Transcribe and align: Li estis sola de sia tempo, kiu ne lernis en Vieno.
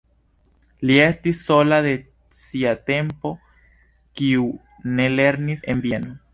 Li 0.89 0.95
estis 1.01 1.41
sola 1.49 1.77
de 1.87 1.91
sia 2.39 2.73
tempo, 2.89 3.35
kiu 4.21 4.51
ne 4.97 5.11
lernis 5.21 5.67
en 5.75 5.89
Vieno. 5.89 6.21